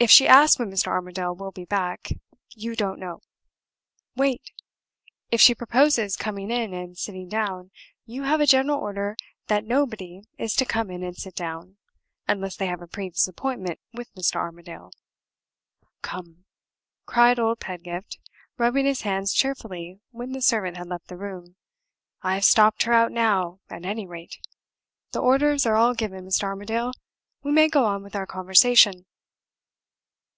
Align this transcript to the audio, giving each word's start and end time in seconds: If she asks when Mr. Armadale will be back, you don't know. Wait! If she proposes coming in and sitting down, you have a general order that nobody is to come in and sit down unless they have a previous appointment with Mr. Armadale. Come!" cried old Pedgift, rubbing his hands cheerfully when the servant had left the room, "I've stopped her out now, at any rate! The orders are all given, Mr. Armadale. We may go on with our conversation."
If 0.00 0.10
she 0.10 0.26
asks 0.26 0.58
when 0.58 0.70
Mr. 0.70 0.86
Armadale 0.86 1.36
will 1.36 1.50
be 1.50 1.66
back, 1.66 2.08
you 2.54 2.74
don't 2.74 2.98
know. 2.98 3.20
Wait! 4.16 4.40
If 5.30 5.42
she 5.42 5.54
proposes 5.54 6.16
coming 6.16 6.50
in 6.50 6.72
and 6.72 6.96
sitting 6.96 7.28
down, 7.28 7.70
you 8.06 8.22
have 8.22 8.40
a 8.40 8.46
general 8.46 8.78
order 8.80 9.14
that 9.48 9.66
nobody 9.66 10.22
is 10.38 10.54
to 10.56 10.64
come 10.64 10.90
in 10.90 11.02
and 11.02 11.14
sit 11.18 11.34
down 11.34 11.76
unless 12.26 12.56
they 12.56 12.64
have 12.66 12.80
a 12.80 12.86
previous 12.86 13.28
appointment 13.28 13.78
with 13.92 14.10
Mr. 14.14 14.36
Armadale. 14.36 14.90
Come!" 16.00 16.46
cried 17.04 17.38
old 17.38 17.60
Pedgift, 17.60 18.18
rubbing 18.56 18.86
his 18.86 19.02
hands 19.02 19.34
cheerfully 19.34 20.00
when 20.12 20.32
the 20.32 20.40
servant 20.40 20.78
had 20.78 20.86
left 20.86 21.08
the 21.08 21.18
room, 21.18 21.56
"I've 22.22 22.46
stopped 22.46 22.84
her 22.84 22.94
out 22.94 23.12
now, 23.12 23.60
at 23.68 23.84
any 23.84 24.06
rate! 24.06 24.38
The 25.12 25.20
orders 25.20 25.66
are 25.66 25.76
all 25.76 25.92
given, 25.92 26.24
Mr. 26.24 26.44
Armadale. 26.44 26.92
We 27.42 27.52
may 27.52 27.68
go 27.68 27.84
on 27.84 28.02
with 28.02 28.16
our 28.16 28.26
conversation." 28.26 29.04